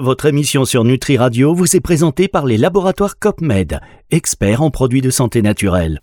[0.00, 3.80] Votre émission sur Nutri Radio vous est présentée par les laboratoires COPMED,
[4.12, 5.98] experts en produits de santé naturelle.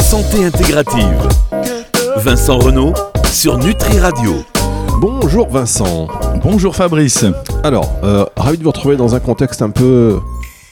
[0.00, 1.28] Santé intégrative.
[2.16, 2.94] Vincent Renault
[3.30, 4.32] sur Nutri Radio.
[4.98, 6.08] Bonjour Vincent.
[6.42, 7.26] Bonjour Fabrice.
[7.62, 10.18] Alors, euh, ravi de vous retrouver dans un contexte un peu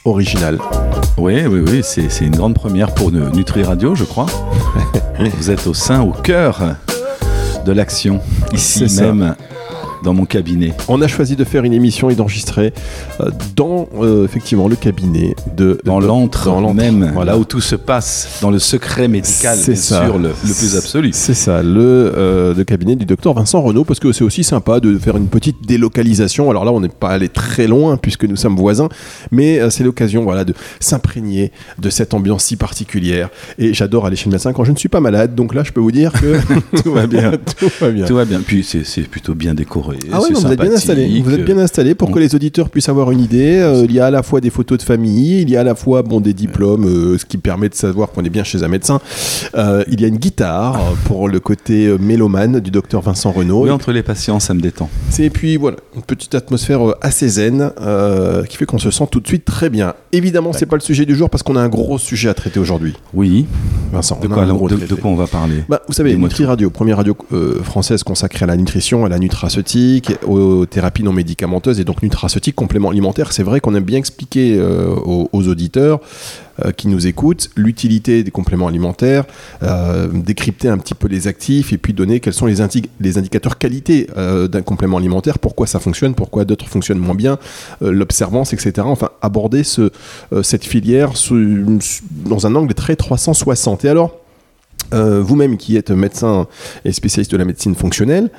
[0.03, 0.57] original.
[1.17, 4.25] Oui, oui, oui, c'est une grande première pour Nutri Radio, je crois.
[5.37, 6.75] Vous êtes au sein, au cœur
[7.65, 8.19] de l'action,
[8.53, 9.35] ici même
[10.03, 10.73] dans mon cabinet.
[10.87, 12.73] On a choisi de faire une émission et d'enregistrer
[13.19, 18.39] euh, dans euh, effectivement le cabinet de dans l'antre même, là où tout se passe,
[18.41, 21.09] dans le secret médical, c'est sûr, le, plus absolu.
[21.13, 24.97] C'est ça, le, euh, cabinet du docteur Vincent Renault, parce que c'est aussi sympa de
[24.97, 26.49] faire une petite délocalisation.
[26.49, 28.89] Alors là, on n'est pas allé très loin puisque nous sommes voisins,
[29.31, 33.29] mais c'est l'occasion, voilà, de s'imprégner de cette ambiance si particulière.
[33.57, 35.35] Et j'adore aller chez le médecin quand je ne suis pas malade.
[35.35, 36.39] Donc là, je peux vous dire que
[36.83, 38.05] tout va bien, tout va bien.
[38.05, 38.41] Tout va bien.
[38.45, 41.21] Puis c'est plutôt bien décoré ah oui, vous êtes bien installé.
[41.23, 43.59] Vous êtes bien installé pour que les auditeurs puissent avoir une idée.
[43.59, 45.63] Euh, il y a à la fois des photos de famille, il y a à
[45.63, 48.63] la fois bon des diplômes, euh, ce qui permet de savoir qu'on est bien chez
[48.63, 48.99] un médecin.
[49.55, 53.63] Euh, il y a une guitare pour le côté mélomane du docteur Vincent Renault.
[53.63, 54.89] Oui, entre les patients, ça me détend.
[55.19, 57.71] Et puis voilà, une petite atmosphère assez zen
[58.49, 59.93] qui fait qu'on se sent tout de suite très bien.
[60.11, 62.59] Évidemment, c'est pas le sujet du jour parce qu'on a un gros sujet à traiter
[62.59, 62.95] aujourd'hui.
[63.13, 63.45] Oui.
[63.91, 67.15] Vincent, de, quoi, de, quoi, on va parler bah, Vous savez, Nutri Radio, première radio
[67.63, 69.80] française consacrée à la nutrition, à la nutraceutique
[70.25, 73.31] aux thérapies non médicamenteuses et donc nutraceutique, complément alimentaire.
[73.31, 75.99] C'est vrai qu'on aime bien expliquer euh, aux, auditeurs
[76.63, 79.25] euh, qui nous écoutent l'utilité des compléments alimentaires,
[79.63, 84.07] euh, décrypter un petit peu les actifs et puis donner quels sont les, indicateurs qualité
[84.15, 87.37] d'un complément alimentaire, pourquoi ça fonctionne, pourquoi d'autres fonctionnent moins bien,
[87.81, 88.73] l'observance, etc.
[88.85, 89.91] Enfin, aborder ce,
[90.43, 91.11] cette filière
[92.25, 93.85] dans un angle très 360.
[93.85, 94.17] Et alors,
[94.91, 96.47] vous-même qui êtes médecin
[96.85, 98.29] et spécialiste de la médecine fonctionnelle,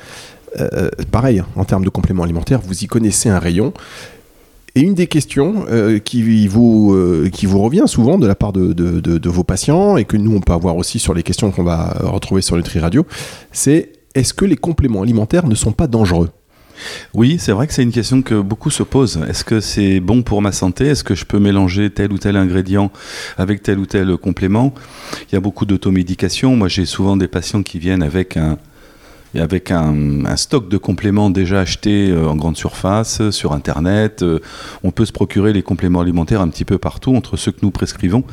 [0.60, 3.72] euh, pareil, hein, en termes de compléments alimentaires, vous y connaissez un rayon.
[4.74, 8.52] Et une des questions euh, qui, vous, euh, qui vous revient souvent de la part
[8.52, 11.64] de, de, vos patients, et que nous, on peut avoir aussi sur les questions qu'on
[11.64, 13.06] va retrouver sur Nutri Radio,
[13.52, 16.30] c'est est-ce que les compléments alimentaires ne sont pas dangereux?
[17.14, 19.20] Oui, c'est vrai que c'est une question que beaucoup se posent.
[19.28, 20.86] Est-ce que c'est bon pour ma santé?
[20.86, 22.90] Est-ce que je peux mélanger tel ou tel ingrédient
[23.36, 24.74] avec tel ou tel complément?
[25.30, 26.56] Il y a beaucoup d'automédication.
[26.56, 28.58] Moi, j'ai souvent des patients qui viennent avec un,
[29.34, 34.22] et avec un, stock de compléments déjà achetés euh, en grande surface, sur Internet.
[34.22, 34.40] Euh,
[34.82, 37.70] on peut se procurer les compléments alimentaires un petit peu partout, entre ceux que nous
[37.70, 38.24] prescrivons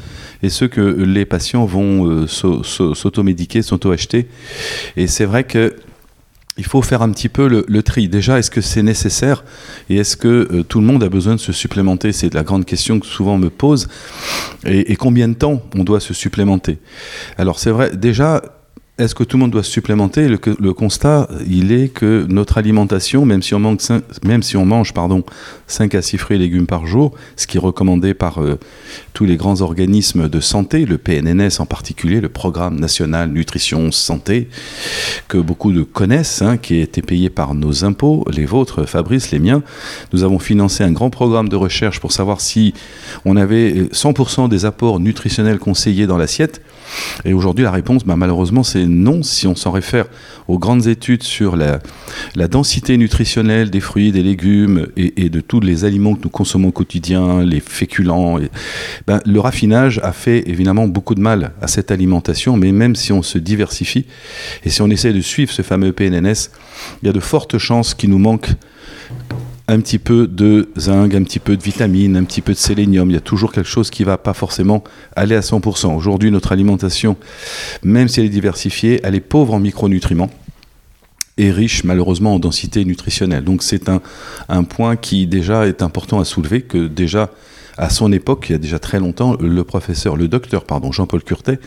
[0.44, 4.28] et ceux que les patients vont euh, s'automédiquer, s'auto-acheter.
[4.98, 5.76] Et c'est vrai que
[6.58, 8.10] il faut faire un petit peu le, tri.
[8.10, 9.46] Déjà, est-ce que c'est nécessaire
[9.90, 12.12] et est-ce que tout le monde a besoin de se supplémenter?
[12.12, 13.88] C'est la grande question que souvent on me pose.
[14.66, 16.80] Et, combien de temps on doit se supplémenter?
[17.38, 18.42] Alors c'est vrai, déjà,
[19.00, 23.26] est-ce que tout le monde doit se supplémenter le, constat, il est que notre alimentation,
[23.26, 25.24] même si on, mange pardon,
[25.68, 28.60] 5 à 6 fruits et légumes par jour, ce qui est recommandé par euh,
[29.14, 34.50] tous les grands organismes de santé, le PNNS en particulier, le Programme national nutrition santé,
[35.30, 39.32] que beaucoup de connaissent, hein, qui a été payé par nos impôts, les vôtres, Fabrice,
[39.32, 39.64] les miens.
[40.12, 42.74] Nous avons financé un grand programme de recherche pour savoir si
[43.24, 46.62] on avait 100% des apports nutritionnels conseillés dans l'assiette.
[47.26, 50.06] Et aujourd'hui, la réponse, bah, malheureusement, c'est non si on s'en réfère
[50.48, 51.80] aux grandes études sur la,
[52.48, 56.72] densité nutritionnelle des fruits, des légumes et, de tous les aliments que nous consommons au
[56.72, 58.40] quotidien, les féculents.
[59.06, 63.12] Ben, le raffinage a fait évidemment beaucoup de mal à cette alimentation, mais même si
[63.12, 64.06] on se diversifie
[64.64, 66.50] et si on essaie de suivre ce fameux PNNS,
[67.02, 68.50] il y a de fortes chances qu'il nous manque
[69.70, 73.08] un petit peu de zinc, un petit peu de vitamine, un petit peu de sélénium.
[73.12, 74.84] Il y a toujours quelque chose qui ne va pas forcément
[75.16, 75.96] aller à 100%.
[75.96, 77.16] Aujourd'hui, notre alimentation,
[77.84, 80.32] même si elle est diversifiée, elle est pauvre en micronutriments
[81.38, 83.44] et riche malheureusement en densité nutritionnelle.
[83.44, 87.30] Donc c'est un, point qui déjà est important à soulever, que déjà
[87.78, 91.24] à son époque, il y a déjà très longtemps, le professeur, le docteur, pardon, Jean-Paul
[91.24, 91.60] Curtet,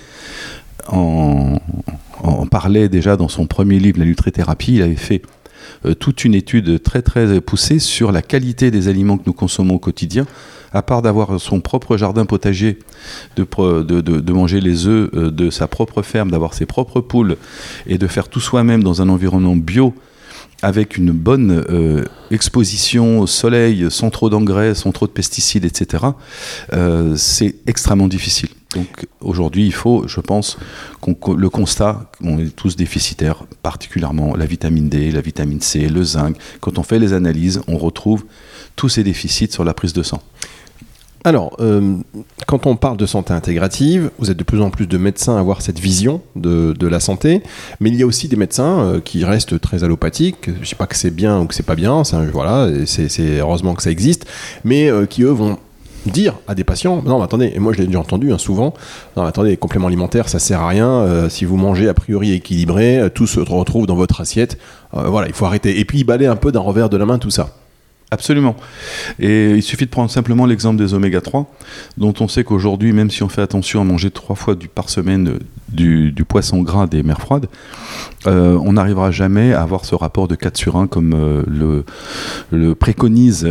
[0.89, 1.61] en,
[2.21, 4.75] en, parlait déjà dans son premier livre, La nutrithérapie.
[4.75, 5.23] Il avait fait
[5.99, 9.79] toute une étude très très poussée sur la qualité des aliments que nous consommons au
[9.79, 10.27] quotidien.
[10.75, 12.79] À part d'avoir son propre jardin potager,
[13.37, 17.37] de, manger les œufs euh, de sa propre ferme, d'avoir ses propres poules
[17.87, 19.95] et de faire tout soi-même dans un environnement bio
[20.63, 26.05] avec une bonne euh, exposition au soleil, sans trop d'engrais, sans trop de pesticides, etc.,
[27.17, 28.49] c'est extrêmement difficile.
[28.75, 30.57] Donc aujourd'hui, il faut, je pense,
[31.01, 36.03] qu'on le constat qu'on est tous déficitaires, particulièrement la vitamine D, la vitamine C, le
[36.03, 36.37] zinc.
[36.61, 38.25] Quand on fait les analyses, on retrouve
[38.77, 40.23] tous ces déficits sur la prise de sang.
[41.25, 41.99] Alors, euh,
[42.47, 45.41] quand on parle de santé intégrative, vous êtes de plus en plus de médecins à
[45.41, 47.43] avoir cette vision de, la santé,
[47.81, 50.47] mais il y a aussi des médecins euh, qui restent très allopathiques.
[50.47, 52.03] Je ne dis pas que c'est bien ou que c'est pas bien,
[52.33, 54.27] voilà, c'est heureusement que ça existe,
[54.65, 55.59] mais euh, qui eux vont
[56.07, 58.75] dire à des patients non mais attendez et moi je l'ai déjà entendu hein, souvent
[59.17, 63.09] non attendez les compléments alimentaires ça sert à rien si vous mangez a priori équilibré
[63.15, 64.59] tout se retrouve dans votre assiette.
[64.93, 67.31] Voilà il faut arrêter et puis balayer un peu d'un revers de la main tout
[67.31, 67.51] ça
[68.13, 68.55] Absolument.
[69.21, 71.51] Et il suffit de prendre simplement l'exemple des oméga 3,
[71.97, 74.91] dont on sait qu'aujourd'hui, même si on fait attention à manger trois fois du, par
[74.91, 75.39] semaine euh,
[76.11, 77.49] du, poisson gras des mers froides,
[78.27, 81.85] euh, on n'arrivera jamais à avoir ce rapport de 4 sur 1 comme euh,
[82.51, 83.47] le, préconise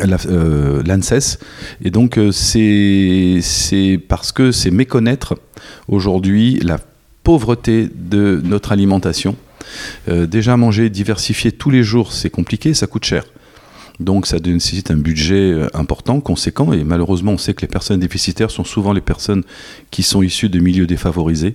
[0.00, 1.38] l'ANSES.
[1.84, 5.38] Et donc, c'est parce que c'est méconnaître
[5.86, 6.78] aujourd'hui la
[7.22, 9.36] pauvreté de notre alimentation
[10.08, 13.24] déjà manger diversifié tous les jours, c'est compliqué, ça coûte cher.
[14.00, 18.00] Donc ça nécessite un budget euh, important, conséquent, et malheureusement on sait que les personnes
[18.00, 19.44] déficitaires sont souvent les personnes
[19.92, 21.54] qui sont issues de milieux défavorisés,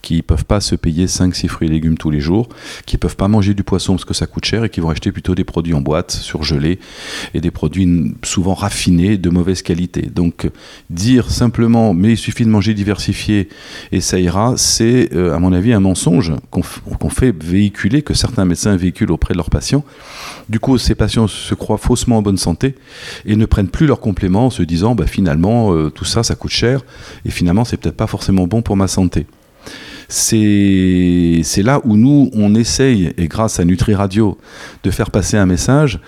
[0.00, 2.48] qui ne peuvent pas se payer 5-6 fruits et légumes tous les jours,
[2.86, 4.90] qui ne peuvent pas manger du poisson parce que ça coûte cher et qui vont
[4.90, 6.78] acheter plutôt des produits en boîte, surgelés,
[7.34, 10.02] et des produits souvent raffinés, de mauvaise qualité.
[10.02, 10.48] Donc
[10.90, 13.48] dire simplement mais il suffit de manger diversifié
[13.90, 18.44] et ça ira, c'est euh, à mon avis un mensonge qu'on fait véhiculer, que certains
[18.44, 19.84] médecins véhiculent auprès de leurs patients.
[20.48, 22.74] Du coup ces patients se croient faussement en bonne santé
[23.26, 26.34] et ne prennent plus leurs compléments en se disant bah, finalement euh, tout ça ça
[26.34, 26.82] coûte cher
[27.24, 29.26] et finalement c'est peut-être pas forcément bon pour ma santé.
[30.10, 34.38] C'est là où nous, on essaye, et grâce à Nutri Radio,
[34.82, 36.00] de faire passer un message.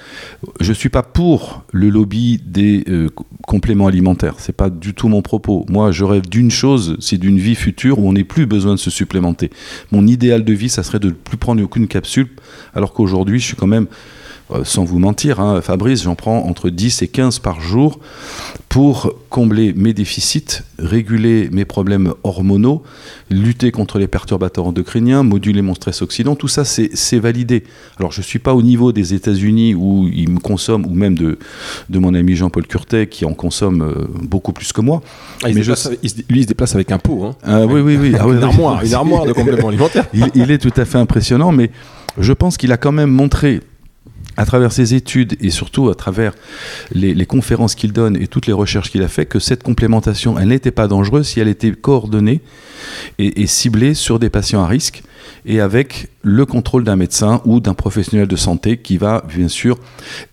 [0.61, 3.09] Je ne suis pas pour le lobby des euh,
[3.47, 4.35] compléments alimentaires.
[4.39, 5.65] C'est pas du tout mon propos.
[5.69, 8.81] Moi, je rêve d'une chose, c'est d'une vie future où on n'ait plus besoin de
[8.81, 9.51] se supplémenter.
[9.93, 12.29] Mon idéal de vie, ça serait de ne plus prendre aucune capsule,
[12.75, 13.87] alors qu'aujourd'hui, je suis quand même
[14.55, 17.99] euh, sans vous mentir, hein, Fabrice, j'en prends entre 10 et 15 par jour
[18.69, 22.83] pour combler mes déficits, réguler mes problèmes hormonaux,
[23.31, 27.65] lutter contre les perturbateurs endocriniens, moduler mon stress oxydant, tout ça c'est validé.
[27.99, 31.19] Alors je ne suis pas au niveau des États-Unis où ils me consomment, ou même
[31.19, 31.39] de,
[31.91, 35.03] de mon ami Jean-Paul Curtet qui en consomme euh, beaucoup plus que moi.
[35.43, 35.73] Ah, il Mais je...
[36.31, 37.25] lui il se déplace avec un pot.
[37.25, 37.37] Hein.
[37.43, 38.15] Ah, oui, oui, oui.
[38.23, 40.07] Ah, une, armoire, une armoire de compléments alimentaires.
[40.15, 41.71] il, il est tout à fait impressionnant, mais
[42.19, 43.61] je pense qu'il a quand même montré
[44.37, 46.35] à travers ses études et surtout à travers
[46.93, 50.49] les, conférences qu'il donne et toutes les recherches qu'il a fait, que cette complémentation, elle
[50.49, 52.41] n'était pas dangereuse si elle était coordonnée
[53.19, 55.03] et, ciblée sur des patients à risque
[55.47, 59.79] et avec le contrôle d'un médecin ou d'un professionnel de santé qui va bien sûr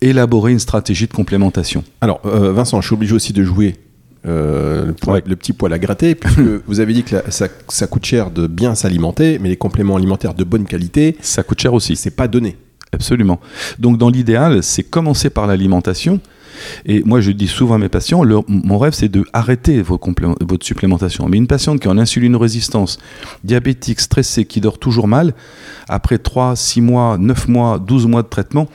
[0.01, 1.83] élaborer une stratégie de complémentation.
[2.01, 3.75] Alors euh, Vincent, je suis obligé aussi de jouer
[4.25, 4.91] euh,
[5.25, 8.47] le, petit poil à gratter, puisque vous avez dit que ça, ça, coûte cher de
[8.47, 11.95] bien s'alimenter, mais les compléments alimentaires de bonne qualité, ça coûte cher aussi.
[11.95, 12.57] C'est pas donné.
[12.91, 13.39] Absolument.
[13.77, 16.19] Donc dans l'idéal, c'est commencer par l'alimentation.
[16.85, 21.29] Et moi, je dis souvent à mes patients, mon rêve, c'est de arrêter votre supplémentation.
[21.29, 22.97] Mais une patiente qui est en insuline résistance,
[23.43, 25.33] diabétique, stressée, qui dort toujours mal,
[25.87, 28.67] après 3, 6 mois, 9 mois, 12 mois de traitement,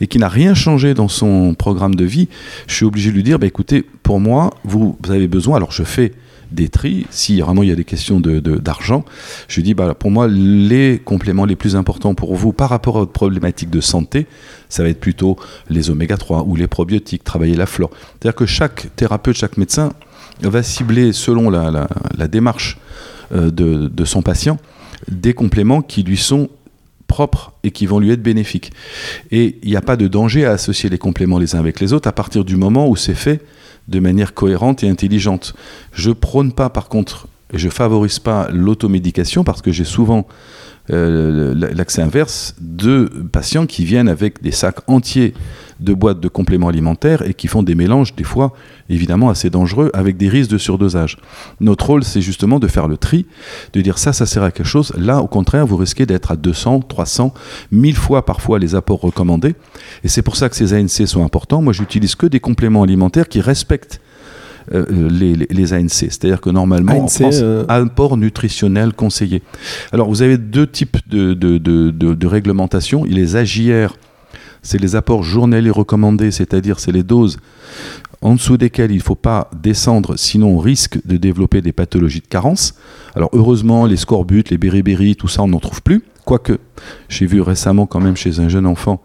[0.00, 2.28] et qui n'a rien changé dans son programme de vie,
[2.66, 5.82] je suis obligé de lui dire, bah, écoutez, pour moi, vous avez besoin, alors je
[5.82, 6.12] fais
[6.50, 6.70] des.
[7.10, 9.04] Si vraiment il y a des questions d'argent, de,
[9.48, 13.00] je dis bah, pour moi, les compléments les plus importants pour vous par rapport à
[13.00, 14.26] votre problématique de santé,
[14.68, 15.36] ça va être plutôt
[15.70, 17.90] les oméga 3 ou les probiotiques, travailler la flore.
[17.92, 19.92] C'est-à-dire que chaque thérapeute, chaque médecin
[20.42, 21.88] va cibler selon la,
[22.28, 22.78] démarche
[23.34, 24.58] euh, de, de son patient
[25.10, 26.48] des compléments qui lui sont
[27.64, 28.72] et qui vont lui être bénéfiques.
[29.30, 31.92] Et il n'y a pas de danger à associer les compléments les uns avec les
[31.92, 33.40] autres à partir du moment où c'est fait
[33.88, 35.54] de manière cohérente et intelligente.
[35.92, 40.26] Je prône pas, par contre, je favorise pas l'automédication parce que j'ai souvent
[40.90, 45.34] euh, l'accès inverse de patients qui viennent avec des sacs entiers
[45.80, 48.54] de boîtes de compléments alimentaires et qui font des mélanges, des fois
[48.88, 51.18] évidemment assez dangereux, avec des risques de surdosage.
[51.60, 53.26] Notre rôle, c'est justement de faire le tri,
[53.74, 54.92] de dire ça, ça sert à quelque chose.
[54.96, 57.34] Là, au contraire, vous risquez d'être à 200, 300,
[57.70, 59.54] 1000 fois parfois les apports recommandés.
[60.04, 61.60] Et c'est pour ça que ces ANC sont importants.
[61.60, 64.00] Moi, j'utilise que des compléments alimentaires qui respectent
[64.72, 65.90] euh, les, ANC.
[65.90, 69.42] C'est-à-dire que normalement, en France, euh, apport nutritionnel conseillé.
[69.92, 73.04] Alors, vous avez deux types de, de, de, de réglementation.
[73.06, 73.96] Il les AJR
[74.60, 77.38] c'est les apports journaliers recommandés, c'est-à-dire c'est les doses
[78.20, 82.20] en dessous desquelles il ne faut pas descendre, sinon on risque de développer des pathologies
[82.20, 82.74] de carence.
[83.14, 86.02] Alors heureusement, les scorbut, les beriberi, tout ça, on n'en trouve plus.
[86.24, 86.58] Quoique,
[87.08, 89.02] j'ai vu récemment quand même chez un jeune enfant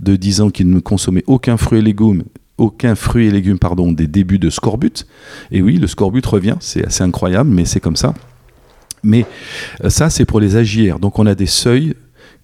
[0.00, 2.24] de 10 ans qui ne consommait aucun fruit et légumes,
[2.58, 5.06] aucun fruit et légumes, pardon, des débuts de scorbut.
[5.50, 8.14] Et oui, le scorbut revient, c'est assez incroyable, mais c'est comme ça.
[9.02, 9.26] Mais
[9.84, 10.98] euh, ça, c'est pour les AGR.
[10.98, 11.94] Donc on a des seuils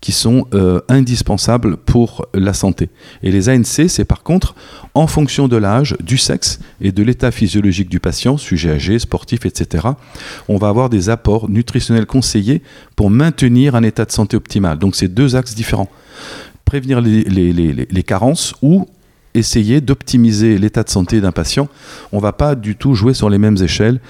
[0.00, 2.90] qui sont euh, indispensables pour la santé.
[3.22, 4.54] Et les ANC, c'est par contre
[4.94, 9.46] en fonction de l'âge, du sexe et de l'état physiologique du patient, sujet âgé, sportif,
[9.46, 9.86] etc.
[10.48, 12.62] On va avoir des apports nutritionnels conseillés
[12.96, 14.78] pour maintenir un état de santé optimal.
[14.78, 15.88] Donc c'est deux axes différents.
[16.64, 18.88] Prévenir les carences ou
[19.34, 21.68] essayer d'optimiser l'état de santé d'un patient.
[22.12, 24.00] On ne va pas du tout jouer sur les mêmes échelles.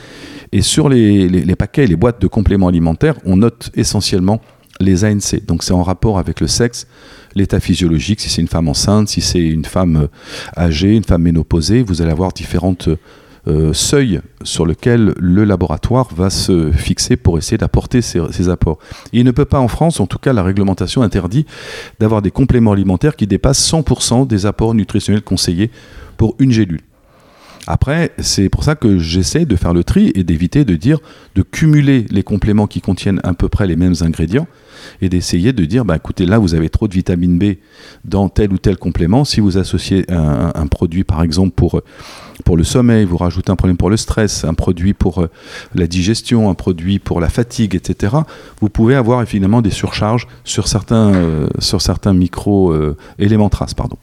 [0.52, 4.40] Et sur les, paquets, les boîtes de compléments alimentaires, on note essentiellement
[4.80, 5.44] les ANC.
[5.46, 6.86] Donc c'est en rapport avec le sexe,
[7.34, 11.22] l'état physiologique, si c'est une femme enceinte, si c'est une femme euh, âgée, une femme
[11.22, 12.88] ménopausée, vous allez avoir différentes
[13.48, 18.78] euh, seuils sur lesquels le laboratoire va se fixer pour essayer d'apporter ces apports.
[19.12, 21.46] Il ne peut pas en France, en tout cas la réglementation interdit,
[21.98, 25.70] d'avoir des compléments alimentaires qui dépassent 100% des apports nutritionnels conseillés
[26.16, 26.80] pour une gélule.
[27.66, 30.98] Après, c'est pour ça que j'essaie de faire le tri et d'éviter de dire,
[31.34, 34.48] de cumuler les compléments qui contiennent à peu près les mêmes ingrédients
[35.00, 37.56] et d'essayer de dire, bah, écoutez, là, vous avez trop de vitamine B
[38.04, 39.24] dans tel ou tel complément.
[39.24, 41.82] Si vous associez un, produit, par exemple, pour,
[42.44, 45.30] pour le sommeil, vous rajoutez un problème pour le stress, un produit pour euh,
[45.74, 48.16] la digestion, un produit pour la fatigue, etc.,
[48.60, 53.74] vous pouvez avoir finalement des surcharges sur certains, euh, certains micro-éléments traces.
[53.74, 53.98] Pardon.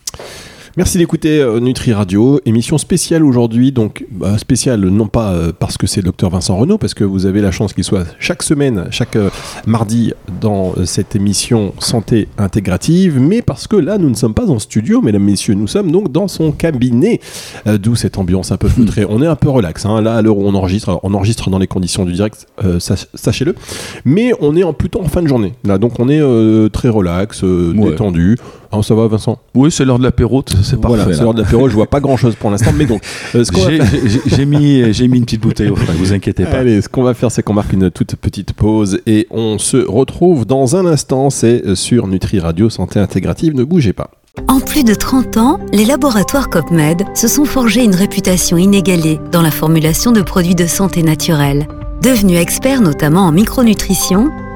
[0.79, 5.77] Merci d'écouter euh, Nutri Radio, émission spéciale aujourd'hui, donc bah, spéciale non pas euh, parce
[5.77, 8.41] que c'est le docteur Vincent Renault, parce que vous avez la chance qu'il soit chaque
[8.43, 9.29] semaine, chaque euh,
[9.67, 14.49] mardi dans euh, cette émission Santé Intégrative, mais parce que là nous ne sommes pas
[14.49, 17.19] en studio, mesdames, messieurs, nous sommes donc dans son cabinet,
[17.65, 19.03] d'où cette ambiance un peu feutrée.
[19.09, 21.49] On est un peu relax, hein, là à l'heure où on enregistre, alors, on enregistre
[21.49, 22.47] dans les conditions du direct,
[22.79, 23.53] sach- sachez-le,
[24.05, 27.43] mais on est en plutôt en fin de journée, là, donc on est très relax,
[27.43, 27.73] Ouais.
[27.91, 28.37] détendu.
[28.71, 29.39] Ah, ça va Vincent?
[29.55, 30.97] Oui, c'est l'heure de l'apéro, c'est parfait.
[30.97, 31.67] voilà, c'est l'heure de l'apéro.
[31.69, 33.01] Je vois pas grand chose pour l'instant, mais donc,
[33.35, 36.45] euh, J'ai- faire- J'ai j'ai mis, j'ai mis une petite bouteille au frais, vous inquiétez
[36.45, 36.59] pas.
[36.59, 39.77] Allez, ce qu'on va faire, c'est qu'on marque une toute petite pause et on se
[39.77, 41.29] retrouve dans un instant.
[41.29, 43.55] C'est euh, sur Nutri Radio Santé Intégrative.
[43.55, 44.11] Ne bougez pas.
[44.47, 49.41] En plus de 30 ans, les laboratoires COPMED se sont forgés une réputation inégalée dans
[49.41, 51.67] la formulation de produits de santé naturelle.
[52.03, 54.29] Devenus experts notamment en micronutrition,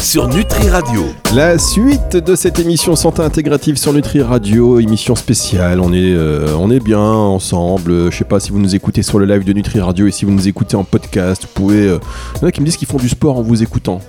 [0.00, 1.04] sur Nutri Radio.
[1.34, 5.80] La suite de cette émission Santé Intégrative sur Nutri Radio, émission spéciale.
[5.80, 8.10] On est, euh, on est bien ensemble.
[8.10, 10.24] Je sais pas si vous nous écoutez sur le live de Nutri Radio et si
[10.24, 11.42] vous nous écoutez en podcast.
[11.42, 11.86] Vous pouvez.
[11.88, 11.98] euh,
[12.36, 14.00] Il y en a qui me disent qu'ils font du sport en vous écoutant.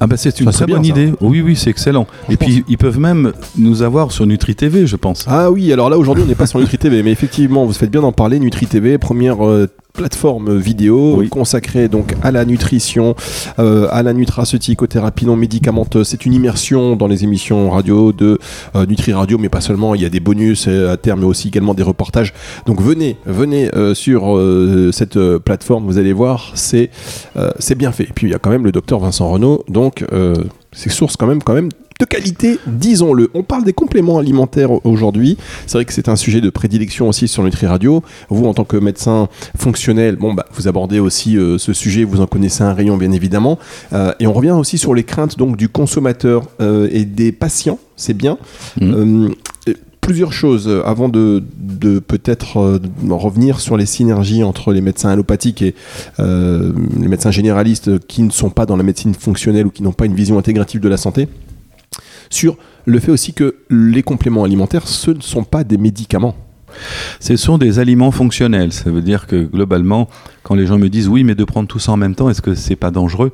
[0.00, 0.90] Ah bah c'est une Ça, très bien, bonne ça.
[0.90, 1.12] idée.
[1.20, 2.08] Oui, oui, c'est excellent.
[2.28, 5.24] Et puis ils peuvent même nous avoir sur Nutri TV, je pense.
[5.28, 7.90] Ah oui, alors là aujourd'hui on n'est pas sur Nutri TV, mais effectivement vous faites
[7.90, 8.40] bien d'en parler.
[8.40, 11.28] Nutri TV, première euh, plateforme vidéo Oui.
[11.28, 13.14] consacrée donc à la nutrition,
[13.58, 16.08] euh, à la nutraceutique, aux thérapies non médicamenteuses.
[16.08, 18.38] C'est une immersion dans les émissions radio de
[18.74, 19.94] euh, Nutri Radio, mais pas seulement.
[19.94, 22.32] Il y a des bonus à terme, mais aussi également des reportages.
[22.66, 26.90] Donc venez, venez euh, sur euh, cette plateforme, vous allez voir, c'est
[27.58, 28.04] c'est bien fait.
[28.04, 30.04] Et puis il y a quand même le docteur Vincent Renault, donc
[30.72, 31.68] c'est source quand même quand même
[32.02, 33.30] de qualité, disons-le.
[33.32, 35.38] On parle des compléments alimentaires aujourd'hui.
[35.66, 38.02] C'est vrai que c'est un sujet de prédilection aussi sur Nutri Radio.
[38.28, 42.20] Vous, en tant que médecin fonctionnel, bon, bah, vous abordez aussi euh, ce sujet, vous
[42.20, 43.56] en connaissez un rayon, bien évidemment.
[43.92, 47.78] Euh, et on revient aussi sur les craintes donc du consommateur euh, et des patients.
[47.94, 48.36] C'est bien.
[48.80, 52.78] Et Plusieurs choses avant de, de peut-être euh,
[53.08, 55.76] revenir sur les synergies entre les médecins allopathiques et
[56.18, 59.92] euh, les médecins généralistes qui ne sont pas dans la médecine fonctionnelle ou qui n'ont
[59.92, 61.28] pas une vision intégrative de la santé
[62.32, 66.34] sur le fait aussi que les compléments alimentaires, ce ne sont pas des médicaments.
[67.20, 68.72] Ce sont des aliments fonctionnels.
[68.72, 70.08] Ça veut dire que globalement,
[70.42, 72.42] quand les gens me disent oui, mais de prendre tout ça en même temps, est-ce
[72.42, 73.32] que c'est pas dangereux?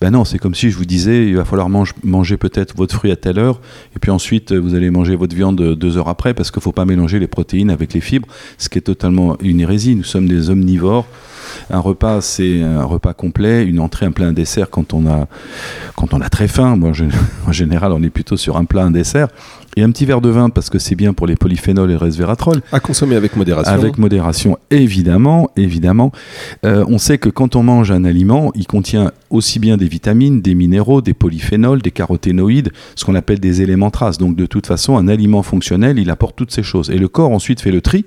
[0.00, 2.94] Ben non, c'est comme si je vous disais il va falloir mange- manger peut-être votre
[2.94, 3.60] fruit à telle heure,
[3.94, 6.84] et puis ensuite vous allez manger votre viande deux heures après, parce qu'il faut pas
[6.84, 9.94] mélanger les protéines avec les fibres, ce qui est totalement une hérésie.
[9.96, 11.06] Nous sommes des omnivores.
[11.70, 15.28] Un repas, c'est un repas complet, une entrée, un plat, un dessert quand on a,
[15.94, 16.74] quand on a très faim.
[16.76, 17.04] Moi, je-
[17.46, 19.28] en général, on est plutôt sur un plat, un dessert.
[19.78, 21.98] Et un petit verre de vin parce que c'est bien pour les polyphénols et le
[21.98, 22.62] resveratrol.
[22.72, 23.70] À consommer avec modération.
[23.72, 26.12] Avec modération, évidemment, évidemment.
[26.64, 30.40] Euh, on sait que quand on mange un aliment, il contient aussi bien des vitamines,
[30.40, 34.18] des minéraux, des polyphénols, des caroténoïdes, ce qu'on appelle des éléments traces.
[34.18, 36.90] Donc de toute façon, un aliment fonctionnel, il apporte toutes ces choses.
[36.90, 38.04] Et le corps ensuite fait le tri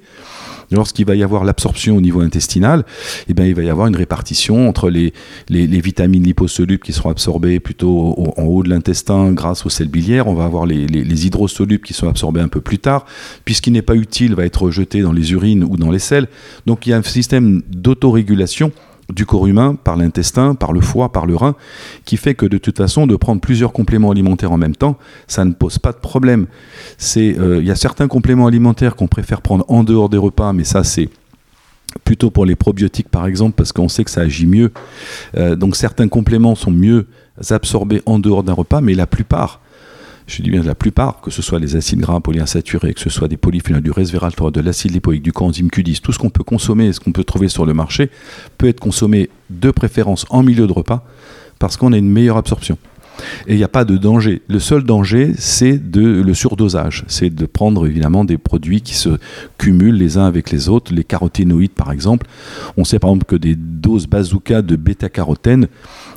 [0.72, 2.86] lorsqu'il va y avoir l'absorption au niveau intestinal,
[3.28, 5.14] eh bien, il va y avoir une répartition entre les,
[5.50, 10.28] vitamines liposolubles qui seront absorbées plutôt en haut de l'intestin grâce aux selles biliaires.
[10.28, 13.06] On va avoir les, les, hydrosolubles qui sont absorbés un peu plus tard.
[13.46, 16.28] Puisqu'il n'est pas utile, va être rejeté dans les urines ou dans les selles.
[16.66, 18.72] Donc il y a un système d'autorégulation
[19.14, 21.56] du corps humain par l'intestin, par le foie, par le rein,
[22.06, 24.98] qui fait que de toute façon, de prendre plusieurs compléments alimentaires en même temps,
[25.28, 26.48] ça ne pose pas de problème.
[27.18, 30.64] Euh, il y a certains compléments alimentaires qu'on préfère prendre en dehors des repas, mais
[30.64, 31.10] ça c'est
[32.04, 34.72] plutôt pour les probiotiques par exemple, parce qu'on sait que ça agit mieux.
[35.38, 37.08] Euh, donc certains compléments sont mieux
[37.50, 39.62] absorbés en dehors d'un repas, mais la plupart
[40.30, 43.28] je dis bien la plupart, que ce soit les acides gras polyinsaturés, que ce soit
[43.28, 46.86] des polyphénols, du resveratrol, de l'acide lipoïque, du coenzyme Q10, tout ce qu'on peut consommer
[46.86, 48.10] et ce qu'on peut trouver sur le marché
[48.58, 51.04] peut être consommé de préférence en milieu de repas
[51.58, 52.78] parce qu'on a une meilleure absorption.
[53.48, 54.42] Et il n'y a pas de danger.
[54.48, 57.06] Le seul danger, c'est de le surdosage.
[57.08, 59.18] C'est de prendre évidemment des produits qui se
[59.58, 62.28] cumulent les uns avec les autres, les caroténoïdes par exemple.
[62.78, 65.68] On sait par exemple que des doses bazooka de bêta-carotène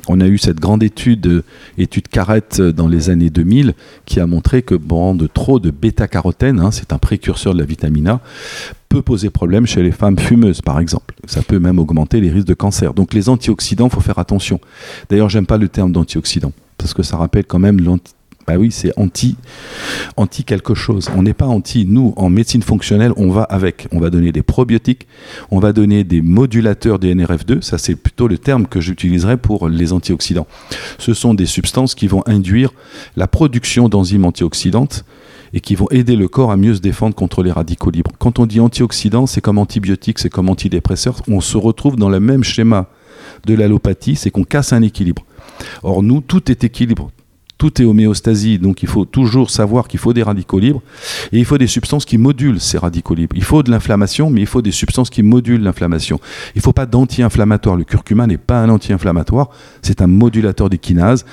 [0.09, 1.43] on a eu cette grande étude,
[1.77, 3.73] étude Carrette dans les années 2000,
[4.05, 8.07] qui a montré que bon, trop de bêta-carotène, hein, c'est un précurseur de la vitamine
[8.07, 8.19] A,
[8.89, 11.15] peut poser problème chez les femmes fumeuses, par exemple.
[11.25, 12.93] Ça peut même augmenter les risques de cancer.
[12.93, 14.59] Donc les antioxydants, faut faire attention.
[15.09, 16.51] D'ailleurs, j'aime pas le terme d'antioxydant,
[16.83, 17.79] parce que ça rappelle quand même
[18.45, 19.37] bah oui, c'est anti,
[20.17, 21.09] anti quelque chose.
[21.15, 21.85] On n'est pas anti.
[21.87, 23.87] Nous, en médecine fonctionnelle, on va avec.
[23.93, 25.07] On va donner des probiotiques,
[25.49, 27.61] on va donner des modulateurs des NRF2.
[27.61, 30.45] Ça, c'est plutôt le terme que j'utiliserai pour les antioxydants.
[30.97, 32.71] Ce sont des substances qui vont induire
[33.15, 35.05] la production d'enzymes antioxydantes
[35.53, 38.11] et qui vont aider le corps à mieux se défendre contre les radicaux libres.
[38.19, 41.21] Quand on dit antioxydants, c'est comme antibiotiques, c'est comme antidépresseurs.
[41.29, 42.89] On se retrouve dans le même schéma
[43.45, 45.25] de l'allopathie, c'est qu'on casse un équilibre.
[45.83, 47.11] Or, nous, tout est équilibre
[47.63, 50.81] tout est homéostasie, donc il faut toujours savoir qu'il faut des radicaux libres
[51.31, 53.33] et il faut des substances qui modulent ces radicaux libres.
[53.37, 56.19] Il faut de l'inflammation, mais il faut des substances qui modulent l'inflammation.
[56.55, 57.77] Il ne faut pas d'anti-inflammatoire.
[57.77, 59.49] Le curcuma n'est pas un anti-inflammatoire,
[59.81, 61.25] c'est un modulateur des kinases.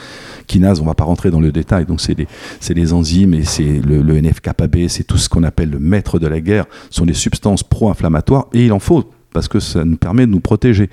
[0.47, 3.81] Kinases, on ne va pas rentrer dans le détail, donc c'est les, enzymes et c'est
[3.85, 7.15] le, NF-kappa c'est tout ce qu'on appelle le maître de la guerre, ce sont des
[7.15, 10.91] substances pro-inflammatoires et il en faut parce que ça nous permet de nous protéger.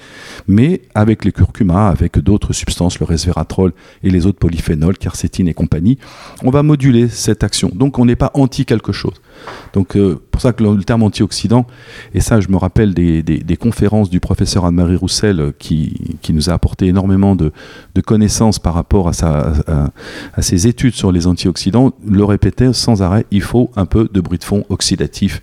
[0.48, 5.53] Mais avec les curcumas, avec d'autres substances, le resveratrol et les autres polyphénols, quercétine et
[5.53, 5.98] compagnie,
[6.44, 7.71] on va moduler cette action.
[7.73, 9.15] Donc on n'est pas anti quelque chose.
[9.73, 11.65] Donc euh, pour ça que le, terme antioxydant,
[12.13, 16.54] et ça je me rappelle des, conférences du professeur Anne-Marie Roussel euh, qui, nous a
[16.54, 17.52] apporté énormément de,
[18.06, 19.54] connaissances par rapport à,
[20.34, 24.21] à, ses études sur les antioxydants, le répétait sans arrêt, il faut un peu de
[24.21, 25.41] bruit de fond oxydatif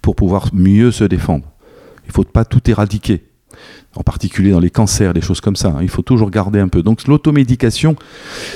[0.00, 1.44] pour pouvoir mieux se défendre.
[2.08, 3.22] Il ne faut pas tout éradiquer,
[3.94, 5.68] en particulier dans les cancers, des choses comme ça.
[5.68, 5.82] Hein.
[5.82, 6.82] Il faut toujours garder un peu.
[6.82, 7.96] Donc l'automédication,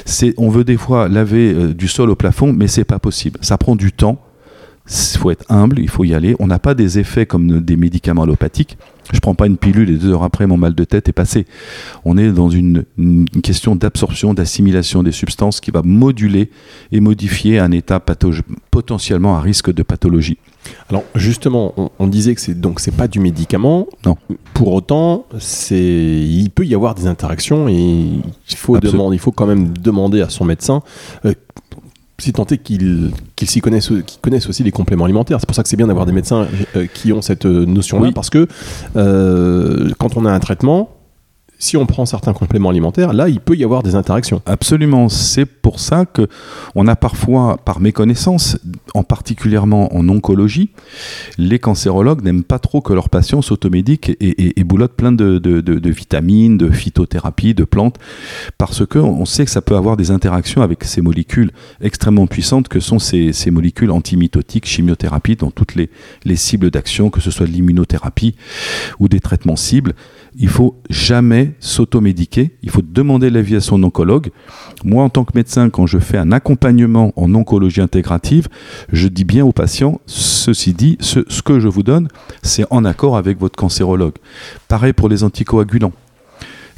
[0.05, 3.39] c'est, on veut des fois laver euh, du sol au plafond, mais c'est pas possible.
[3.43, 4.21] Ça prend du temps.
[4.89, 6.35] Il faut être humble, il faut y aller.
[6.41, 8.77] On n'a pas des effets comme des médicaments allopathiques.
[9.13, 11.47] Je prends pas une pilule et deux heures après mon mal de tête est passé.
[12.05, 12.85] On est dans une,
[13.43, 16.51] question d'absorption, d'assimilation des substances qui va moduler
[16.93, 18.01] et modifier un état
[18.71, 20.39] potentiellement à risque de pathologie.
[20.89, 23.89] Alors justement, on, disait que c'est donc c'est pas du médicament.
[24.07, 24.17] Non.
[24.55, 29.33] Pour autant, c'est il peut y avoir des interactions et il faut demander, il faut
[29.33, 30.83] quand même demander à son médecin
[31.25, 31.35] euh,
[32.23, 33.11] si tant est qu'ils
[33.43, 35.39] s'y connaissent, connaissent aussi les compléments alimentaires.
[35.41, 38.13] C'est pour ça que c'est bien d'avoir des médecins euh, qui ont cette euh, notion-là,
[38.15, 38.47] parce que
[38.97, 40.91] euh, quand on a un traitement,
[41.63, 44.43] si on prend certains compléments alimentaires, là, il peut y avoir des interactions.
[44.47, 45.09] Absolument.
[45.09, 46.27] C'est pour ça que
[46.75, 48.59] on a parfois, par méconnaissance,
[48.95, 50.71] en particulièrement en oncologie,
[51.39, 56.59] les cancérologues n'aiment pas trop que leurs patients s'automédiquent et, et, boulotent plein de, vitamines,
[56.59, 57.97] de phytothérapie, de plantes,
[58.59, 62.81] parce qu'on sait que ça peut avoir des interactions avec ces molécules extrêmement puissantes que
[62.81, 65.91] sont ces, molécules antimitotiques, chimiothérapie, dans toutes les,
[66.25, 68.35] les cibles d'action, que ce soit de l'immunothérapie
[68.99, 69.95] ou des traitements cibles
[70.37, 72.53] il faut jamais s'automédiquer.
[72.63, 74.31] Il faut demander l'avis à son oncologue.
[74.85, 78.49] Moi, en tant que médecin, quand je fais un accompagnement en oncologie intégrative,
[78.93, 82.09] je dis bien aux patients, ceci dit, ce, que je vous donne,
[82.43, 84.15] c'est en accord avec votre cancérologue.
[84.69, 85.93] Pareil pour les anticoagulants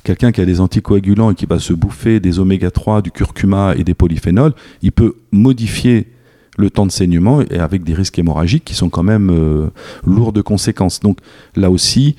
[0.03, 3.75] quelqu'un qui a des anticoagulants et qui va se bouffer des oméga 3, du curcuma
[3.75, 6.09] et des polyphénols, il peut modifier
[6.57, 9.71] le temps de saignement et avec des risques hémorragiques qui sont quand même euh,
[10.07, 11.01] lourds de conséquences.
[11.01, 11.19] Donc
[11.57, 12.17] là aussi,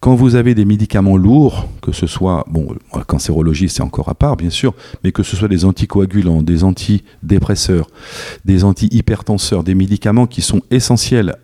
[0.00, 4.14] quand vous avez des médicaments lourds, que ce soit, bon, la cancérologie c'est encore à
[4.14, 7.88] part bien sûr, mais que ce soit des anticoagulants, des antidépresseurs,
[8.44, 11.36] des antihypertenseurs, des médicaments qui sont essentiels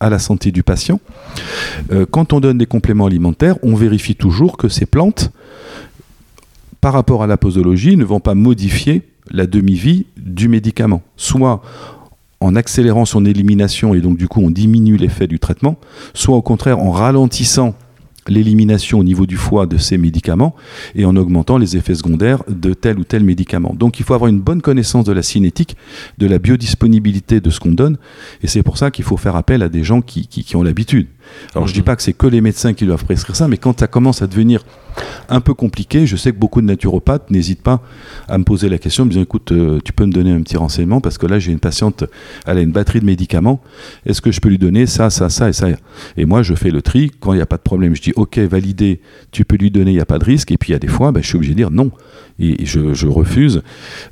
[0.00, 1.00] à la santé du patient,
[1.90, 5.32] euh, quand on donne des compléments alimentaires, on vérifie toujours que ces plantes,
[6.80, 11.02] par rapport à la posologie, ne vont pas modifier la demi-vie du médicament.
[11.16, 11.62] Soit
[12.40, 15.76] en accélérant son élimination et donc du coup on diminue l'effet du traitement,
[16.14, 17.74] soit au contraire en ralentissant
[18.28, 20.54] l'élimination au niveau du foie de ces médicaments
[20.94, 23.74] et en augmentant les effets secondaires de tel ou tel médicament.
[23.74, 25.76] Donc il faut avoir une bonne connaissance de la cinétique,
[26.18, 27.96] de la biodisponibilité de ce qu'on donne,
[28.42, 31.08] et c'est pour ça qu'il faut faire appel à des gens qui, qui, ont l'habitude.
[31.54, 33.56] Alors je ne dis pas que c'est que les médecins qui doivent prescrire ça, mais
[33.56, 34.64] quand ça commence à devenir
[35.28, 37.82] un peu compliqué, je sais que beaucoup de naturopathes n'hésitent pas
[38.28, 40.42] à me poser la question, en me disant écoute, euh, tu peux me donner un
[40.42, 42.04] petit renseignement parce que là j'ai une patiente,
[42.46, 43.60] elle a une batterie de médicaments,
[44.06, 45.68] est-ce que je peux lui donner ça, ça, ça et ça
[46.16, 48.12] Et moi je fais le tri, quand il n'y a pas de problème, je dis
[48.16, 50.72] ok, validé, tu peux lui donner, il n'y a pas de risque, et puis il
[50.72, 51.90] y a des fois, ben, je suis obligé de dire non,
[52.40, 53.62] et je, refuse.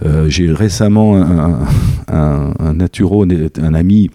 [0.05, 1.61] Euh, j'ai récemment un,
[2.09, 4.11] un, un naturo, un ami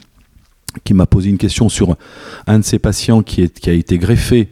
[0.83, 1.95] qui m'a posé une question sur
[2.47, 4.49] un de ses patients qui, a été greffé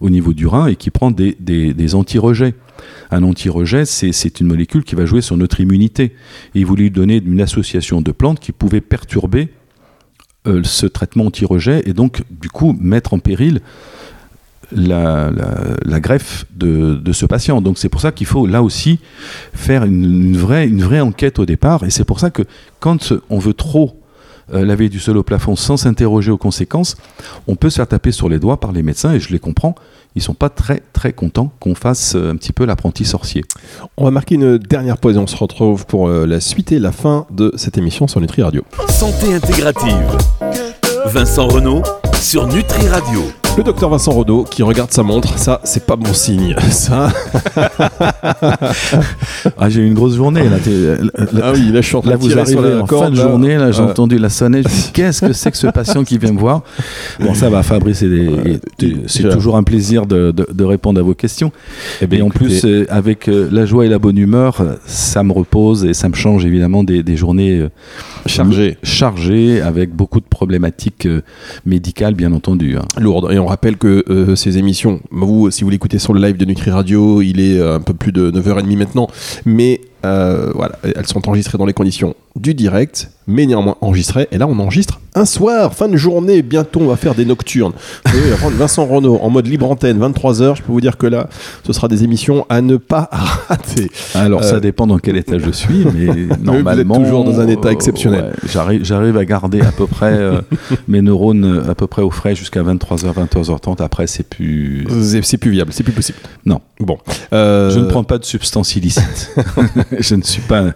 [0.00, 2.54] au niveau du rein et qui prend des, anti-rejets.
[3.10, 6.14] Un anti-rejet, c'est une molécule qui va jouer sur notre immunité.
[6.54, 9.48] Il voulait lui donner une association de plantes qui pouvait perturber
[10.46, 13.60] euh, ce traitement anti-rejet et donc, du coup, mettre en péril
[14.72, 15.30] la,
[16.00, 17.60] greffe de, ce patient.
[17.60, 18.98] Donc c'est pour ça qu'il faut là aussi
[19.54, 21.84] faire une vraie enquête au départ.
[21.84, 22.42] Et c'est pour ça que
[22.80, 24.00] quand on veut trop
[24.54, 26.96] euh, laver du sol au plafond sans s'interroger aux conséquences,
[27.46, 29.74] on peut se faire taper sur les doigts par les médecins et je les comprends.
[30.14, 33.44] Ils sont pas très très contents qu'on fasse euh, un petit peu l'apprenti sorcier.
[33.96, 36.78] On va marquer une dernière pause et on se retrouve pour euh, la suite et
[36.78, 38.62] la fin de cette émission sur Nutri Radio.
[38.88, 40.16] Santé intégrative.
[41.06, 41.82] Vincent Renault
[42.20, 43.22] sur Nutri Radio.
[43.56, 46.54] Le docteur Vincent Rodot qui regarde sa montre, ça c'est pas bon signe.
[46.70, 47.10] Ça.
[49.56, 50.56] ah, j'ai eu une grosse journée là.
[51.42, 53.72] ah oui, là je suis en train là, vous arrivez en fin de journée, là
[53.72, 54.66] j'ai entendu la sonnette.
[54.92, 56.62] Qu'est-ce que c'est que ce patient qui vient me voir?
[57.18, 58.04] Bon, ça va, Fabrice,
[59.06, 61.48] c'est toujours un plaisir de, de, répondre à vos questions.
[62.00, 65.22] Et, eh bien, en plus, euh, avec euh, la joie et la bonne humeur, ça
[65.22, 67.68] me repose et ça me change évidemment des, des journées euh,
[68.26, 68.76] chargées.
[68.82, 71.08] chargées avec beaucoup de problématiques
[71.64, 72.76] médicales, bien entendu.
[72.76, 72.84] Hein.
[72.98, 73.32] Lourdes.
[73.32, 76.44] Et on rappelle que euh, ces émissions, vous, si vous l'écoutez sur le live de
[76.44, 79.08] Nutri Radio, il est euh, un peu plus de 9h30 maintenant,
[79.44, 84.28] mais euh, voilà, elles sont enregistrées dans les conditions du direct, mais néanmoins enregistrées.
[84.30, 86.42] Et là, on enregistre un soir, fin de journée.
[86.42, 87.72] Bientôt, on va faire des nocturnes.
[88.58, 90.56] Vincent Renault en mode libre antenne, 23h.
[90.56, 91.28] Je peux vous dire que là,
[91.66, 93.08] ce sera des émissions à ne pas
[93.48, 93.90] rater.
[94.14, 96.94] Alors, ça euh, dépend dans quel état je suis, mais normalement.
[96.94, 98.34] Vous êtes toujours dans un état exceptionnel.
[98.46, 100.40] J'arrive à garder à peu près euh,
[100.86, 103.82] mes neurones à peu près au frais jusqu'à 23h, 23h30.
[103.82, 104.86] Après, c'est plus.
[105.22, 106.18] C'est plus viable, c'est plus possible.
[106.44, 106.60] Non.
[106.78, 106.98] Bon.
[107.32, 109.34] Je ne prends pas de substances illicites.
[109.98, 110.72] je ne suis pas.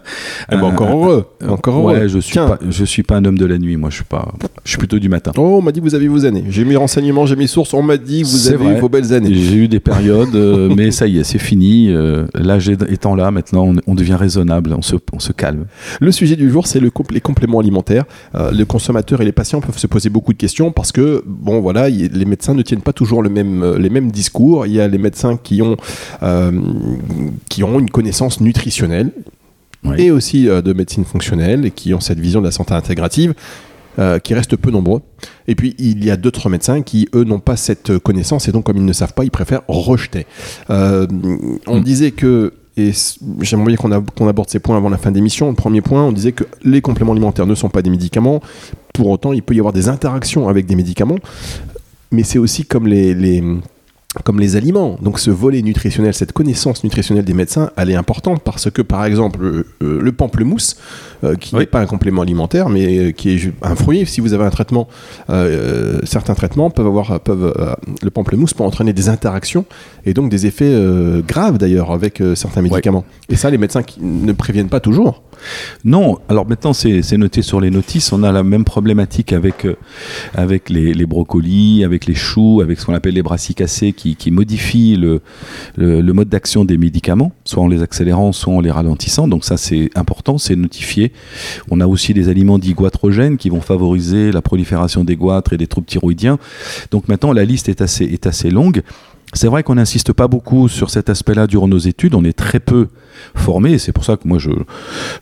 [0.50, 1.26] Eh ben, encore heureux.
[1.46, 2.00] Encore heureux.
[2.00, 2.58] Ouais, je suis pas.
[2.68, 3.76] Je suis pas un homme de la nuit.
[3.76, 4.32] Moi, je suis pas.
[4.64, 5.32] Je suis plutôt du matin.
[5.36, 6.44] Oh, on m'a dit que vous avez vos années.
[6.48, 7.74] J'ai mes renseignements, j'ai mes sources.
[7.74, 9.34] On m'a dit que vous avez eu vos belles années.
[9.34, 11.88] J'ai eu des périodes, euh, mais ça y est, c'est fini.
[11.90, 14.74] Euh, l'âge étant là, maintenant, on, devient raisonnable.
[14.76, 15.66] On se, on se calme.
[16.00, 18.04] Le sujet du jour, c'est le, les compléments alimentaires.
[18.34, 21.60] Euh, le consommateur et les patients peuvent se poser beaucoup de questions parce que, bon,
[21.60, 24.66] voilà, les médecins ne tiennent pas toujours le même, les mêmes discours.
[24.66, 25.76] Il y a les médecins qui ont,
[27.48, 28.99] qui ont une connaissance nutritionnelle
[29.96, 33.34] et aussi euh, de médecine fonctionnelle et qui ont cette vision de la santé intégrative.
[33.98, 35.02] Euh, qui reste peu nombreux.
[35.48, 38.64] Et puis il y a d'autres médecins qui, eux, n'ont pas cette connaissance et donc
[38.64, 40.26] comme ils ne savent pas, ils préfèrent rejeter.
[40.70, 41.08] Euh,
[41.66, 41.82] on mm.
[41.82, 42.92] disait que, et
[43.40, 46.30] j'aimerais bien qu'on, aborde ces points avant la fin d'émission, le premier point, on disait
[46.30, 48.40] que les compléments alimentaires ne sont pas des médicaments,
[48.94, 51.18] pour autant il peut y avoir des interactions avec des médicaments,
[52.12, 53.42] mais c'est aussi comme les, les
[54.24, 54.98] comme les aliments.
[55.00, 59.04] Donc ce volet nutritionnel, cette connaissance nutritionnelle des médecins, elle est importante parce que par
[59.04, 60.76] exemple euh, le pamplemousse,
[61.22, 64.32] euh, qui n'est pas un complément alimentaire, mais euh, qui est un fruit, si vous
[64.32, 64.88] avez un traitement,
[66.04, 69.64] certains traitements peuvent avoir, peuvent, le pamplemousse peut entraîner des interactions
[70.04, 70.74] et donc des effets
[71.26, 73.04] graves d'ailleurs avec certains médicaments.
[73.28, 75.22] Et ça, les médecins qui ne préviennent pas toujours.
[75.84, 79.66] Non, alors maintenant c'est noté sur les notices, on a la même problématique avec,
[80.34, 84.30] avec les, les brocolis, avec les choux, avec ce qu'on appelle les brassicacées qui, qui
[84.30, 85.20] modifient le,
[85.76, 89.28] le, mode d'action des médicaments, soit en les accélérant, soit en les ralentissant.
[89.28, 91.12] Donc ça c'est important, c'est notifié.
[91.70, 95.58] On a aussi des aliments dits goitrogènes qui vont favoriser la prolifération des goitres et
[95.58, 96.38] des troubles thyroïdiens.
[96.90, 98.82] Donc maintenant la liste est assez, est assez longue.
[99.34, 102.58] C'est vrai qu'on n'insiste pas beaucoup sur cet aspect-là durant nos études, on est très
[102.58, 102.88] peu
[103.34, 104.50] formé, et c'est pour ça que moi je,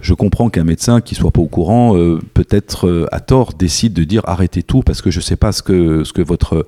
[0.01, 3.93] je comprends qu'un médecin qui soit pas au courant, euh, peut-être euh, à tort, décide
[3.93, 6.67] de dire arrêtez tout parce que je ne sais pas ce que, ce que votre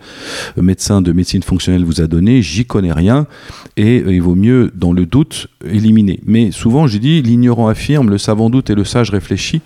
[0.57, 3.27] médecin de médecine fonctionnelle vous a donné, j'y connais rien,
[3.77, 6.21] et euh, il vaut mieux, dans le doute, éliminer.
[6.27, 9.61] Mais souvent, j'ai dit, l'ignorant affirme, le savant doute et le sage réfléchit.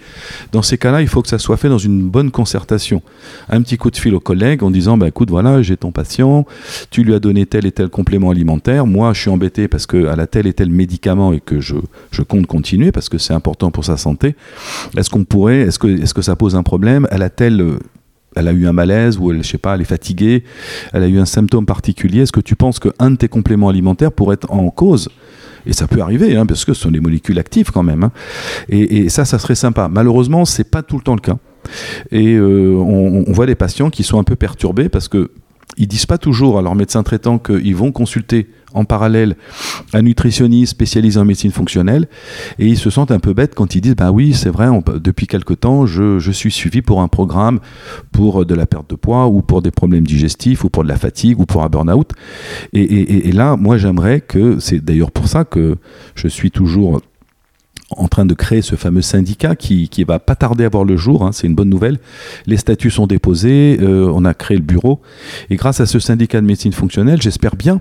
[0.52, 3.02] Dans ces cas-là, il faut que ça soit fait dans une bonne concertation.
[3.48, 6.46] Un petit coup de fil au collègue en disant, bah, écoute, voilà, j'ai ton patient,
[6.90, 8.86] tu lui as donné tel et tel complément alimentaire.
[8.86, 12.22] Moi, je suis embêté parce que elle a tel et tel médicament et que je,
[12.22, 14.34] compte continuer parce que c'est important pour sa santé.
[14.96, 17.06] Est-ce qu'on pourrait, est-ce que, est-ce que ça pose un problème?
[17.10, 17.78] Elle a tel
[18.36, 20.44] elle a eu un malaise ou elle, je sais pas, elle est fatiguée,
[20.92, 22.22] elle a eu un symptôme particulier?
[22.22, 25.08] Est-ce que tu penses qu'un de tes compléments alimentaires pourrait être en cause?
[25.66, 28.04] Et ça peut arriver, hein, parce que ce sont des molécules actives quand même.
[28.04, 28.12] Hein.
[28.68, 29.88] Et, ça, ça serait sympa.
[29.88, 31.36] Malheureusement, c'est pas tout le temps le cas.
[32.10, 35.30] Et euh, on, voit des patients qui sont un peu perturbés parce que
[35.76, 39.36] ils disent pas toujours à leur médecin traitant qu'ils vont consulter en parallèle
[39.92, 42.08] un nutritionniste spécialisé en médecine fonctionnelle.
[42.58, 45.26] Et ils se sentent un peu bêtes quand ils disent bah oui c'est vrai depuis
[45.26, 47.60] quelque temps je, je, suis suivi pour un programme
[48.12, 50.96] pour de la perte de poids ou pour des problèmes digestifs ou pour de la
[50.96, 52.10] fatigue ou pour un burn-out.
[52.72, 55.76] Et, et là moi j'aimerais que c'est d'ailleurs pour ça que
[56.16, 57.00] je suis toujours
[57.96, 60.96] en train de créer ce fameux syndicat qui, qui va pas tarder à voir le
[60.96, 61.24] jour.
[61.24, 61.98] Hein, c'est une bonne nouvelle.
[62.46, 65.00] Les statuts sont déposés, euh, on a créé le bureau.
[65.50, 67.80] Et grâce à ce syndicat de médecine fonctionnelle, j'espère bien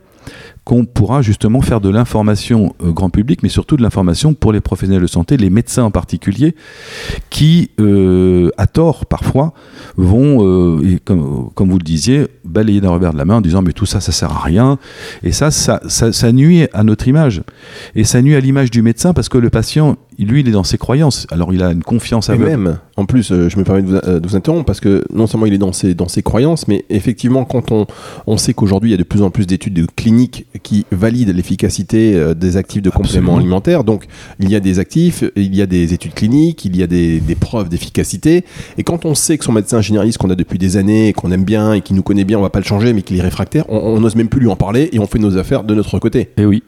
[0.64, 4.62] qu'on pourra justement faire de l'information euh, grand public, mais surtout de l'information pour les
[4.62, 6.56] professionnels de santé, les médecins en particulier,
[7.30, 9.54] qui, euh, à tort parfois,
[9.98, 13.74] vont, euh, comme, vous le disiez, balayer d'un revers de la main en disant mais
[13.74, 14.78] tout ça, ça sert à rien.
[15.24, 17.42] Et ça, ça nuit à notre image.
[17.96, 20.64] Et ça nuit à l'image du médecin parce que le patient, lui, il est dans
[20.64, 21.28] ses croyances.
[21.32, 22.50] Alors il a une confiance Et aveugle.
[22.50, 25.04] même, en plus, euh, je me permets de vous, euh, de vous, interrompre parce que
[25.12, 27.88] non seulement il est dans ses, dans ses croyances, mais effectivement, quand on,
[28.28, 32.16] on sait qu'aujourd'hui il y a de plus en plus d'études cliniques qui valident l'efficacité
[32.16, 33.38] euh, des actifs de compléments Absolument.
[33.38, 34.06] alimentaires, donc
[34.40, 37.20] il y a des actifs, il y a des études cliniques, il y a des,
[37.20, 38.44] des preuves d'efficacité.
[38.78, 41.44] Et quand on sait que son médecin généraliste qu'on a depuis des années, qu'on aime
[41.44, 43.66] bien et qui nous connaît bien, on va pas le changer, mais qu'il est réfractaire,
[43.70, 46.30] on n'ose même plus lui en parler et on fait nos affaires de notre côté.
[46.38, 46.64] Et oui.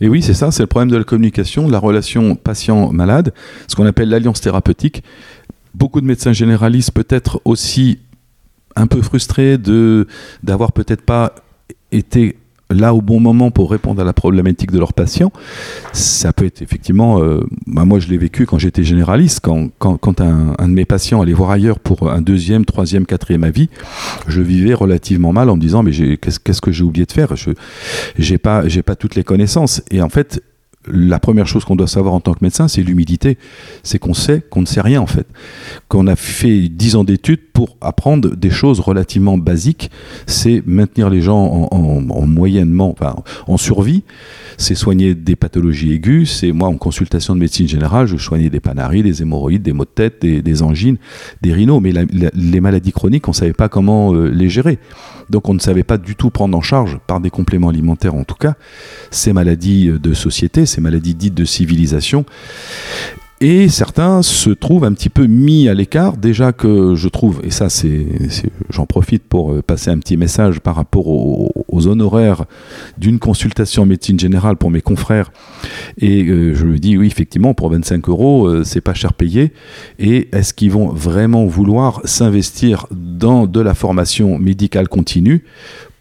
[0.00, 3.32] Et oui, c'est ça, c'est le problème de la communication, de la relation patient-malade,
[3.68, 5.02] ce qu'on appelle l'alliance thérapeutique.
[5.74, 7.98] Beaucoup de médecins généralistes peut-être aussi
[8.76, 10.06] un peu frustrés de
[10.42, 11.34] d'avoir peut-être pas
[11.92, 12.36] été
[12.74, 15.32] là au bon moment pour répondre à la problématique de leurs patients.
[15.92, 19.70] Ça peut être effectivement, euh, bah moi je l'ai vécu quand j'étais généraliste, quand,
[20.20, 23.68] un, de mes patients allait voir ailleurs pour un deuxième, troisième, quatrième avis,
[24.28, 27.36] je vivais relativement mal en me disant mais qu'est-ce que j'ai oublié de faire?
[27.36, 27.50] Je
[28.18, 30.42] j'ai pas pas toutes les connaissances et en fait
[30.86, 33.38] la première chose qu'on doit savoir en tant que médecin, c'est l'humilité.
[33.82, 35.26] C'est qu'on sait qu'on ne sait rien en fait.
[35.88, 39.90] Qu'on a fait dix ans d'études pour apprendre des choses relativement basiques.
[40.26, 43.16] C'est maintenir les gens en, en, en moyennement, enfin,
[43.46, 44.02] en survie.
[44.56, 46.30] C'est soigner des pathologies aiguës.
[46.30, 49.84] C'est moi en consultation de médecine générale, je soignais des panaries, des hémorroïdes, des maux
[49.84, 50.96] de tête, des, angines,
[51.42, 51.80] des rhinos.
[51.82, 54.78] Mais les maladies chroniques, on savait pas comment euh, les gérer.
[55.30, 58.24] Donc on ne savait pas du tout prendre en charge, par des compléments alimentaires en
[58.24, 58.54] tout cas,
[59.10, 62.24] ces maladies de société, ces maladies dites de civilisation.
[63.46, 67.50] Et certains se trouvent un petit peu mis à l'écart, déjà que je trouve, et
[67.50, 68.06] ça c'est,
[68.70, 72.44] j'en profite pour passer un petit message par rapport aux, aux honoraires
[72.96, 75.30] d'une consultation en médecine générale pour mes confrères.
[75.98, 79.52] Et euh, je me dis, oui, effectivement, pour 25 euros, euh, c'est pas cher payé.
[79.98, 85.44] Et est-ce qu'ils vont vraiment vouloir s'investir dans de la formation médicale continue?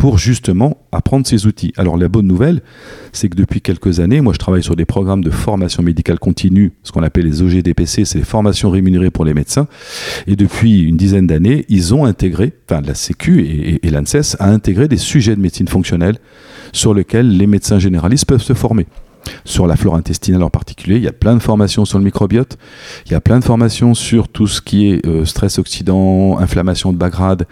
[0.03, 1.71] Pour justement apprendre ces outils.
[1.77, 2.61] Alors la bonne nouvelle,
[3.13, 6.73] c'est que depuis quelques années, moi je travaille sur des programmes de formation médicale continue,
[6.83, 9.65] ce qu'on appelle les OGDPC, c'est les formations rémunérées pour les médecins.
[10.27, 14.35] Et depuis une dizaine d'années, ils ont intégré, enfin la Sécu et, et, et l'ANSES
[14.39, 16.17] a intégré des sujets de médecine fonctionnelle
[16.73, 18.87] sur lesquels les médecins généralistes peuvent se former
[19.45, 20.97] sur la flore intestinale en particulier.
[20.97, 22.57] Il y a plein de formations sur le microbiote.
[23.05, 26.93] Il y a plein de formations sur tout ce qui est euh, stress oxydant, inflammation
[26.93, 27.47] de bas grade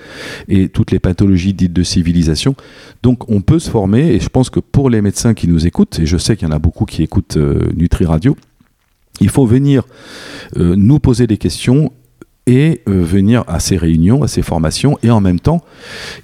[0.48, 2.56] et toutes les pathologies dites de civilisation.
[3.04, 6.00] Donc on peut se former et je pense que pour les médecins qui nous écoutent,
[6.00, 8.36] et je sais qu'il y en a beaucoup qui écoutent euh, Nutri Radio,
[9.20, 9.84] il faut venir
[10.58, 11.92] euh, nous poser des questions
[12.52, 15.00] et euh, venir à ces réunions, à ces formations.
[15.04, 15.62] Et en même temps,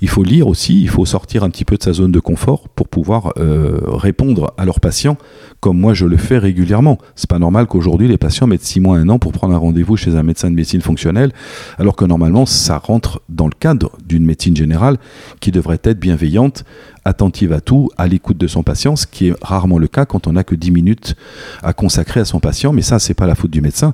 [0.01, 2.67] il faut lire aussi, il faut sortir un petit peu de sa zone de confort
[2.67, 5.17] pour pouvoir euh, répondre à leurs patients
[5.59, 6.97] comme moi je le fais régulièrement.
[7.15, 9.97] C'est pas normal qu'aujourd'hui les patients mettent six mois, un an pour prendre un rendez-vous
[9.97, 11.31] chez un médecin de médecine fonctionnelle,
[11.77, 14.97] alors que normalement ça rentre dans le cadre d'une médecine générale
[15.39, 16.63] qui devrait être bienveillante,
[17.05, 20.27] attentive à tout, à l'écoute de son patient, ce qui est rarement le cas quand
[20.27, 21.15] on n'a que 10 minutes
[21.63, 22.73] à consacrer à son patient.
[22.73, 23.93] Mais ça, c'est pas la faute du médecin,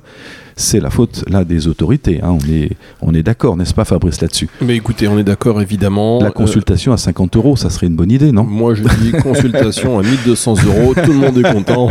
[0.56, 2.20] c'est la faute là des autorités.
[2.22, 2.36] Hein.
[2.40, 2.70] On est,
[3.02, 4.48] on est d'accord, n'est-ce pas, Fabrice, là-dessus?
[4.60, 6.20] Mais écoutez, on est d'accord évidemment.
[6.22, 8.44] La consultation euh, à 50 euros, ça serait une bonne idée, non?
[8.44, 11.88] Moi, je dis consultation à 1200 euros, tout le monde est content.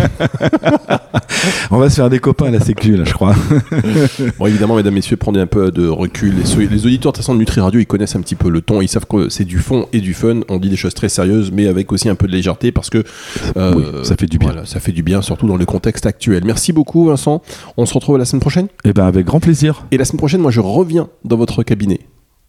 [1.71, 3.35] on va se faire des copains à la Sécu, là, je crois.
[4.39, 6.35] bon, évidemment, mesdames, messieurs, prenez un peu de recul.
[6.35, 8.61] Les, les auditeurs de toute façon de Nutri Radio, ils connaissent un petit peu le
[8.61, 10.41] ton, ils savent que c'est du fond et du fun.
[10.49, 13.03] On dit des choses très sérieuse, mais avec aussi un peu de légèreté parce que
[13.57, 14.51] euh, oui, ça fait du bien.
[14.51, 16.43] Voilà, ça fait du bien, surtout dans le contexte actuel.
[16.45, 17.41] Merci beaucoup, Vincent.
[17.77, 18.52] On se retrouve la semaine prochaine.
[18.85, 19.85] Eh ben, avec grand plaisir.
[19.91, 21.99] Et la semaine prochaine, moi, je reviens dans votre cabinet.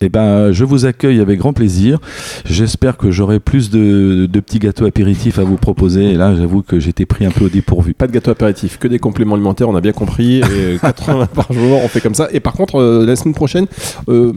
[0.01, 1.99] Eh ben, je vous accueille avec grand plaisir.
[2.45, 6.11] J'espère que j'aurai plus de, de petits gâteaux apéritifs à vous proposer.
[6.11, 7.95] Et là, j'avoue que j'étais pris un peu au dépourvu.
[7.95, 10.41] Pas de gâteau apéritif, que des compléments alimentaires, on a bien compris.
[10.41, 12.29] Et 80 par jour, on fait comme ça.
[12.33, 13.67] Et par contre, euh, la semaine prochaine,
[14.09, 14.33] euh,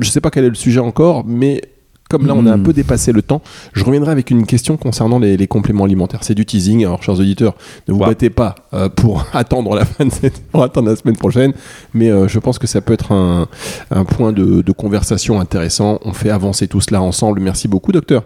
[0.00, 1.60] je sais pas quel est le sujet encore, mais
[2.08, 2.62] comme là on a un Hmm.
[2.62, 3.42] peu dépassé le temps,
[3.74, 6.20] je reviendrai avec une question concernant les, les compléments alimentaires.
[6.22, 7.54] C'est du teasing, alors chers auditeurs,
[7.86, 8.06] ne vous Wow.
[8.06, 11.52] battez pas euh, pour attendre la fin de cette, pour attendre la semaine prochaine,
[11.94, 13.46] mais euh, je pense que ça peut être un,
[13.90, 15.98] un point de, de conversation intéressant.
[16.04, 17.40] On fait avancer tout cela ensemble.
[17.40, 18.22] Merci beaucoup, docteur.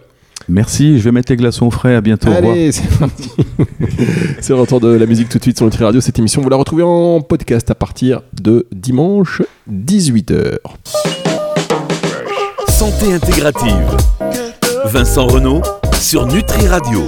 [0.49, 1.95] Merci, je vais mettre les glaçons frais.
[1.95, 2.29] À bientôt.
[2.29, 3.29] Allez, c'est parti.
[4.41, 6.01] c'est le retour de la musique tout de suite sur Nutri Radio.
[6.01, 9.41] Cette émission, vous la retrouvez en podcast à partir de dimanche
[9.71, 10.57] 18h.
[12.73, 13.85] Santé intégrative.
[14.85, 15.61] Vincent Renault
[16.01, 17.03] sur Nutri Radio.